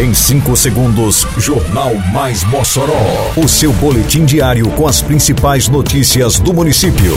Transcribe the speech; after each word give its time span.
Em 0.00 0.14
5 0.14 0.56
segundos, 0.56 1.26
Jornal 1.36 1.94
Mais 2.10 2.42
Mossoró. 2.44 3.34
O 3.36 3.46
seu 3.46 3.70
boletim 3.70 4.24
diário 4.24 4.66
com 4.70 4.88
as 4.88 5.02
principais 5.02 5.68
notícias 5.68 6.40
do 6.40 6.54
município. 6.54 7.14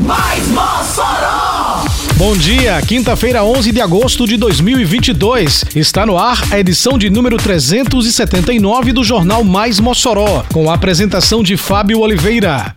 Mais 0.00 0.48
Mossoró! 0.48 1.84
Bom 2.16 2.36
dia, 2.36 2.82
quinta-feira, 2.82 3.44
11 3.44 3.70
de 3.70 3.80
agosto 3.80 4.26
de 4.26 4.36
2022. 4.36 5.66
Está 5.76 6.04
no 6.04 6.18
ar 6.18 6.42
a 6.50 6.58
edição 6.58 6.98
de 6.98 7.10
número 7.10 7.36
379 7.36 8.92
do 8.92 9.04
Jornal 9.04 9.44
Mais 9.44 9.78
Mossoró, 9.78 10.44
com 10.52 10.68
a 10.68 10.74
apresentação 10.74 11.44
de 11.44 11.56
Fábio 11.56 12.00
Oliveira. 12.00 12.74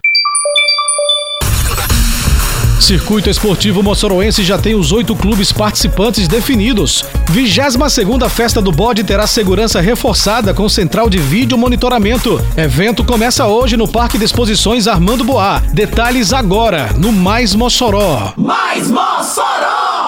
Circuito 2.88 3.30
Esportivo 3.30 3.84
Moçoroense 3.84 4.46
já 4.46 4.58
tem 4.58 4.74
os 4.74 4.94
oito 4.94 5.14
clubes 5.14 5.52
participantes 5.52 6.26
definidos. 6.26 7.04
22 7.30 7.92
segunda 7.92 8.30
Festa 8.30 8.62
do 8.62 8.72
Bode 8.72 9.04
terá 9.04 9.28
segurança 9.28 9.82
reforçada 9.82 10.54
com 10.54 10.70
central 10.70 11.10
de 11.10 11.18
vídeo 11.18 11.58
monitoramento. 11.58 12.42
Evento 12.56 13.04
começa 13.04 13.46
hoje 13.46 13.76
no 13.76 13.90
Parque 13.90 14.18
de 14.18 14.24
Exposições 14.24 14.88
Armando 14.88 15.26
Boá. 15.26 15.62
Detalhes 15.74 16.32
agora 16.32 16.94
no 16.98 17.12
Mais 17.12 17.54
Mossoró. 17.54 18.32
Mais 18.38 18.90
Mossoró! 18.90 20.07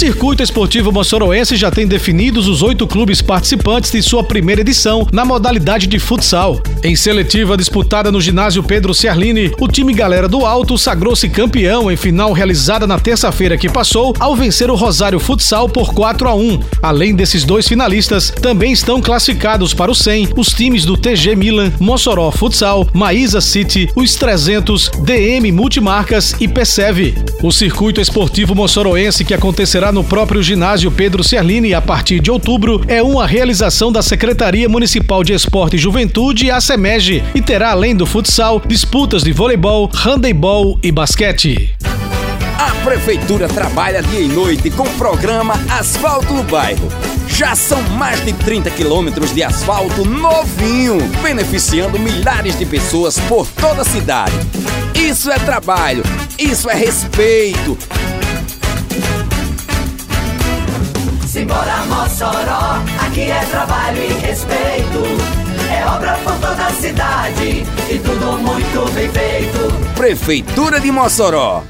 Circuito 0.00 0.42
Esportivo 0.42 0.90
Moçoroense 0.90 1.56
já 1.56 1.70
tem 1.70 1.86
definidos 1.86 2.48
os 2.48 2.62
oito 2.62 2.86
clubes 2.86 3.20
participantes 3.20 3.90
de 3.90 4.02
sua 4.02 4.24
primeira 4.24 4.62
edição 4.62 5.06
na 5.12 5.26
modalidade 5.26 5.86
de 5.86 5.98
futsal. 5.98 6.58
Em 6.82 6.96
seletiva 6.96 7.54
disputada 7.54 8.10
no 8.10 8.18
ginásio 8.18 8.62
Pedro 8.62 8.94
Ciarline, 8.94 9.52
o 9.60 9.68
time 9.68 9.92
Galera 9.92 10.26
do 10.26 10.46
Alto 10.46 10.78
sagrou-se 10.78 11.28
campeão 11.28 11.92
em 11.92 11.98
final 11.98 12.32
realizada 12.32 12.86
na 12.86 12.98
terça-feira 12.98 13.58
que 13.58 13.68
passou 13.68 14.14
ao 14.18 14.34
vencer 14.34 14.70
o 14.70 14.74
Rosário 14.74 15.20
Futsal 15.20 15.68
por 15.68 15.92
4 15.92 16.28
a 16.30 16.34
1. 16.34 16.60
Além 16.80 17.14
desses 17.14 17.44
dois 17.44 17.68
finalistas, 17.68 18.30
também 18.30 18.72
estão 18.72 19.02
classificados 19.02 19.74
para 19.74 19.92
o 19.92 19.94
100 19.94 20.30
os 20.34 20.48
times 20.48 20.86
do 20.86 20.96
TG 20.96 21.36
Milan, 21.36 21.74
Mossoró 21.78 22.30
Futsal, 22.30 22.88
Maísa 22.94 23.42
City, 23.42 23.90
os 23.94 24.14
300, 24.14 24.90
DM 25.04 25.52
Multimarcas 25.52 26.34
e 26.40 26.48
Perceve. 26.48 27.14
O 27.42 27.52
Circuito 27.52 28.00
Esportivo 28.00 28.54
Moçoroense 28.54 29.26
que 29.26 29.34
acontecerá 29.34 29.89
no 29.92 30.04
próprio 30.04 30.42
ginásio 30.42 30.90
Pedro 30.90 31.24
Ciarline 31.24 31.74
a 31.74 31.80
partir 31.80 32.20
de 32.20 32.30
outubro 32.30 32.82
é 32.86 33.02
uma 33.02 33.26
realização 33.26 33.90
da 33.90 34.02
Secretaria 34.02 34.68
Municipal 34.68 35.24
de 35.24 35.32
Esporte 35.32 35.76
e 35.76 35.78
Juventude, 35.78 36.50
a 36.50 36.60
SEMEG, 36.60 37.22
e 37.34 37.42
terá, 37.42 37.70
além 37.70 37.94
do 37.94 38.06
futsal, 38.06 38.62
disputas 38.66 39.22
de 39.22 39.32
voleibol, 39.32 39.90
handebol 39.92 40.78
e 40.82 40.92
basquete. 40.92 41.74
A 42.58 42.70
Prefeitura 42.84 43.48
trabalha 43.48 44.02
dia 44.02 44.20
e 44.20 44.28
noite 44.28 44.70
com 44.70 44.82
o 44.82 44.90
programa 44.90 45.54
Asfalto 45.68 46.32
no 46.34 46.42
Bairro. 46.42 46.88
Já 47.28 47.54
são 47.54 47.82
mais 47.90 48.24
de 48.24 48.32
30 48.32 48.70
quilômetros 48.70 49.34
de 49.34 49.42
asfalto 49.42 50.04
novinho, 50.04 50.98
beneficiando 51.22 51.98
milhares 51.98 52.58
de 52.58 52.66
pessoas 52.66 53.18
por 53.20 53.46
toda 53.46 53.82
a 53.82 53.84
cidade. 53.84 54.34
Isso 54.94 55.30
é 55.30 55.38
trabalho, 55.38 56.02
isso 56.38 56.68
é 56.68 56.74
respeito. 56.74 57.78
Simbora 61.30 61.84
Mossoró, 61.86 62.82
aqui 63.06 63.30
é 63.30 63.38
trabalho 63.52 64.02
e 64.02 64.12
respeito. 64.14 64.98
É 65.72 65.86
obra 65.86 66.14
por 66.24 66.32
toda 66.40 66.66
a 66.66 66.70
cidade 66.72 67.64
e 67.88 67.98
tudo 68.00 68.36
muito 68.38 68.92
bem 68.92 69.08
feito. 69.12 69.94
Prefeitura 69.94 70.80
de 70.80 70.90
Mossoró. 70.90 71.62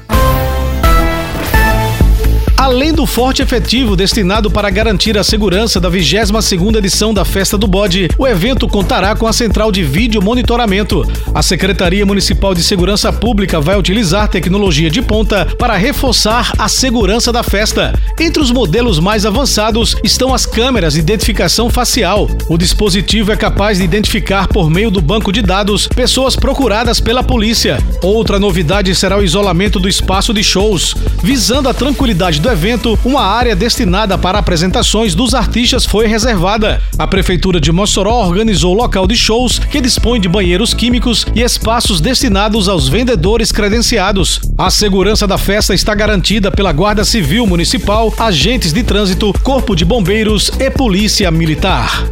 Além 2.71 2.93
do 2.93 3.05
forte 3.05 3.41
efetivo 3.41 3.97
destinado 3.97 4.49
para 4.49 4.69
garantir 4.69 5.17
a 5.17 5.25
segurança 5.25 5.77
da 5.77 5.91
22ª 5.91 6.77
edição 6.77 7.13
da 7.13 7.25
Festa 7.25 7.57
do 7.57 7.67
Bode, 7.67 8.07
o 8.17 8.25
evento 8.25 8.65
contará 8.65 9.13
com 9.13 9.27
a 9.27 9.33
central 9.33 9.73
de 9.73 9.83
vídeo 9.83 10.23
monitoramento. 10.23 11.05
A 11.35 11.43
Secretaria 11.43 12.05
Municipal 12.05 12.55
de 12.55 12.63
Segurança 12.63 13.11
Pública 13.11 13.59
vai 13.59 13.77
utilizar 13.77 14.29
tecnologia 14.29 14.89
de 14.89 15.01
ponta 15.01 15.45
para 15.59 15.75
reforçar 15.75 16.53
a 16.57 16.69
segurança 16.69 17.29
da 17.29 17.43
festa. 17.43 17.93
Entre 18.17 18.41
os 18.41 18.51
modelos 18.51 18.99
mais 18.99 19.25
avançados 19.25 19.97
estão 20.01 20.33
as 20.33 20.45
câmeras 20.45 20.93
de 20.93 21.01
identificação 21.01 21.69
facial. 21.69 22.29
O 22.47 22.57
dispositivo 22.57 23.33
é 23.33 23.35
capaz 23.35 23.79
de 23.79 23.83
identificar 23.83 24.47
por 24.47 24.69
meio 24.69 24.89
do 24.89 25.01
banco 25.01 25.33
de 25.33 25.41
dados 25.41 25.87
pessoas 25.87 26.37
procuradas 26.37 27.01
pela 27.01 27.21
polícia. 27.21 27.79
Outra 28.01 28.39
novidade 28.39 28.95
será 28.95 29.17
o 29.17 29.23
isolamento 29.23 29.77
do 29.77 29.89
espaço 29.89 30.33
de 30.33 30.41
shows, 30.41 30.95
visando 31.21 31.67
a 31.67 31.73
tranquilidade 31.73 32.39
do 32.39 32.47
evento, 32.47 32.60
uma 33.03 33.23
área 33.23 33.55
destinada 33.55 34.17
para 34.19 34.37
apresentações 34.37 35.15
dos 35.15 35.33
artistas 35.33 35.83
foi 35.83 36.05
reservada. 36.05 36.79
A 36.95 37.07
Prefeitura 37.07 37.59
de 37.59 37.71
Mossoró 37.71 38.23
organizou 38.23 38.75
local 38.75 39.07
de 39.07 39.15
shows 39.15 39.57
que 39.57 39.81
dispõe 39.81 40.19
de 40.19 40.29
banheiros 40.29 40.71
químicos 40.71 41.25
e 41.33 41.41
espaços 41.41 41.99
destinados 41.99 42.69
aos 42.69 42.87
vendedores 42.87 43.51
credenciados. 43.51 44.39
A 44.55 44.69
segurança 44.69 45.25
da 45.25 45.39
festa 45.39 45.73
está 45.73 45.95
garantida 45.95 46.51
pela 46.51 46.71
Guarda 46.71 47.03
Civil 47.03 47.47
Municipal, 47.47 48.13
agentes 48.19 48.71
de 48.71 48.83
trânsito, 48.83 49.33
Corpo 49.41 49.75
de 49.75 49.83
Bombeiros 49.83 50.51
e 50.59 50.69
Polícia 50.69 51.31
Militar. 51.31 52.11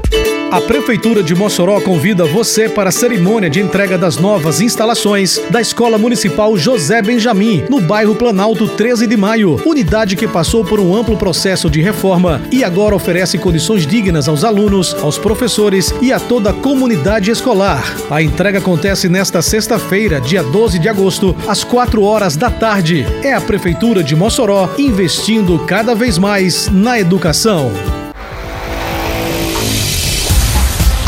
A 0.51 0.59
Prefeitura 0.59 1.21
de 1.21 1.35
Mossoró 1.35 1.79
convida 1.79 2.25
você 2.25 2.67
para 2.67 2.89
a 2.89 2.91
cerimônia 2.91 3.51
de 3.51 3.59
entrega 3.59 3.99
das 3.99 4.17
novas 4.17 4.61
instalações 4.61 5.39
da 5.51 5.61
Escola 5.61 5.95
Municipal 5.95 6.57
José 6.57 7.03
Benjamin, 7.03 7.65
no 7.69 7.79
bairro 7.79 8.15
Planalto 8.15 8.67
13 8.67 9.05
de 9.05 9.15
Maio. 9.15 9.61
Unidade 9.63 10.15
que 10.15 10.27
passou 10.27 10.65
por 10.65 10.79
um 10.79 10.95
amplo 10.95 11.15
processo 11.15 11.69
de 11.69 11.81
reforma 11.81 12.41
e 12.51 12.63
agora 12.63 12.95
oferece 12.95 13.37
condições 13.37 13.85
dignas 13.85 14.27
aos 14.27 14.43
alunos, 14.43 14.95
aos 15.03 15.19
professores 15.19 15.93
e 16.01 16.11
a 16.11 16.19
toda 16.19 16.49
a 16.49 16.53
comunidade 16.53 17.29
escolar. 17.29 17.83
A 18.09 18.19
entrega 18.19 18.57
acontece 18.57 19.07
nesta 19.07 19.43
sexta-feira, 19.43 20.19
dia 20.19 20.41
12 20.41 20.79
de 20.79 20.89
agosto, 20.89 21.35
às 21.47 21.63
4 21.63 22.01
horas 22.01 22.35
da 22.35 22.49
tarde. 22.49 23.05
É 23.21 23.33
a 23.33 23.41
Prefeitura 23.41 24.03
de 24.03 24.15
Mossoró 24.15 24.67
investindo 24.79 25.59
cada 25.59 25.93
vez 25.93 26.17
mais 26.17 26.67
na 26.69 26.99
educação. 26.99 27.71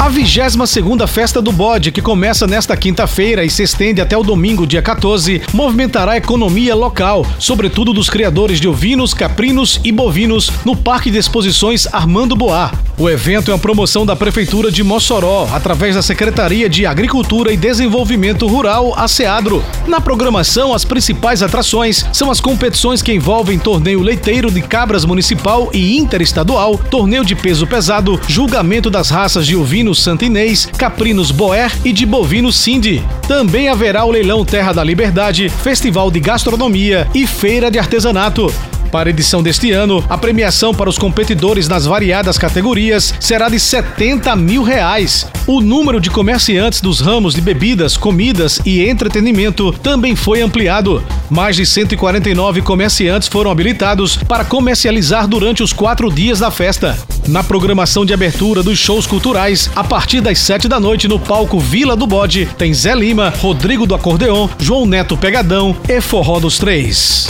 A 0.02 0.10
22ª 0.10 1.06
Festa 1.06 1.40
do 1.44 1.52
Bode, 1.52 1.92
que 1.92 2.02
começa 2.02 2.48
nesta 2.48 2.76
quinta-feira 2.76 3.46
e 3.46 3.52
se 3.52 3.62
estende 3.62 4.02
até 4.02 4.18
o 4.18 4.24
domingo, 4.24 4.66
dia 4.66 4.82
14, 4.82 5.44
movimentará 5.54 6.14
a 6.14 6.18
economia 6.18 6.74
local, 6.74 7.24
sobretudo 7.38 7.94
dos 7.94 8.10
criadores 8.10 8.60
de 8.60 8.68
ovinos, 8.68 9.14
caprinos 9.14 9.80
e 9.84 9.92
bovinos, 9.92 10.52
no 10.66 10.76
Parque 10.76 11.12
de 11.12 11.20
Exposições 11.20 11.86
Armando 11.94 12.36
Boá. 12.36 12.72
O 12.98 13.10
evento 13.10 13.52
é 13.52 13.54
uma 13.54 13.60
promoção 13.60 14.04
da 14.04 14.16
Prefeitura 14.16 14.72
de 14.72 14.84
Mossoró, 14.84 15.48
através 15.54 15.96
da 15.96 16.02
Secretaria 16.02 16.68
de 16.68 16.86
Agricultura 16.86 17.54
e 17.54 17.58
Desenvolvimento 17.58 18.48
Rural, 18.48 18.94
a 18.98 19.08
SEADRO. 19.08 19.64
Na 19.88 20.02
programação, 20.02 20.74
as 20.74 20.84
principais 20.84 21.44
atrações 21.44 22.06
são 22.12 22.32
as 22.32 22.42
competições 22.42 23.04
que 23.04 23.14
envolvem 23.14 23.60
torneio 23.60 24.02
leiteiro 24.02 24.52
de 24.52 24.62
cabras 24.62 25.06
municipal 25.06 25.70
e 25.74 25.98
interestadual, 25.98 26.76
torneio 26.78 27.24
de 27.24 27.36
peso 27.36 27.68
pesado, 27.68 28.20
julgamento 28.28 28.90
das 28.90 29.10
raças 29.10 29.46
de 29.46 29.56
ovinos 29.56 29.91
santinês, 30.00 30.68
caprinos 30.78 31.32
boer 31.32 31.72
e 31.84 31.92
de 31.92 32.06
bovinos 32.06 32.56
cindy. 32.56 33.04
Também 33.28 33.70
haverá 33.70 34.06
o 34.06 34.12
leilão 34.12 34.46
Terra 34.46 34.74
da 34.74 34.84
Liberdade, 34.84 35.50
festival 35.50 36.10
de 36.10 36.20
gastronomia 36.20 37.08
e 37.14 37.28
feira 37.28 37.70
de 37.70 37.80
artesanato. 37.80 38.54
Para 38.92 39.08
a 39.08 39.12
edição 39.12 39.42
deste 39.42 39.72
ano, 39.72 40.04
a 40.10 40.18
premiação 40.18 40.74
para 40.74 40.90
os 40.90 40.98
competidores 40.98 41.70
nas 41.70 41.86
variadas 41.86 42.38
categorias 42.38 43.14
será 43.22 43.48
de 43.48 43.58
70 43.58 44.36
mil 44.36 44.64
reais. 44.64 45.26
O 45.48 45.62
número 45.62 46.02
de 46.02 46.10
comerciantes 46.10 46.82
dos 46.82 47.00
ramos 47.00 47.34
de 47.34 47.40
bebidas, 47.40 47.96
comidas 47.96 48.60
e 48.66 48.86
entretenimento 48.86 49.72
também 49.72 50.14
foi 50.14 50.42
ampliado. 50.42 51.02
Mais 51.32 51.56
de 51.56 51.66
149 51.66 52.62
comerciantes 52.62 53.30
foram 53.30 53.50
habilitados 53.50 54.18
para 54.18 54.44
comercializar 54.44 55.30
durante 55.30 55.64
os 55.64 55.72
quatro 55.72 56.12
dias 56.12 56.40
da 56.40 56.52
festa. 56.52 56.98
Na 57.26 57.42
programação 57.42 58.06
de 58.06 58.14
abertura 58.14 58.62
dos 58.62 58.78
shows 58.78 59.08
culturais, 59.08 59.70
a 59.74 59.82
partir 59.82 60.20
das 60.20 60.40
7 60.40 60.68
da 60.68 60.78
noite 60.78 61.08
no 61.08 61.18
palco 61.18 61.58
Vila 61.58 61.96
do 61.96 62.06
Bode, 62.06 62.50
tem 62.58 62.74
Zé 62.74 62.94
Lima, 62.94 63.34
Rodrigo 63.40 63.88
do 63.88 63.96
Acordeon, 63.96 64.50
João 64.60 64.86
Neto 64.86 65.16
Pegadão 65.16 65.74
e 65.88 66.02
Forró 66.02 66.38
dos 66.38 66.58
Três. 66.58 67.30